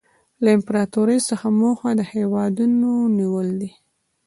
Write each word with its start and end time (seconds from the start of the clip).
له 0.43 0.49
امپراطورۍ 0.57 1.19
څخه 1.29 1.47
موخه 1.59 1.89
د 1.99 2.01
هېوادونو 2.13 2.91
نیول 3.17 3.47
دي 3.61 3.71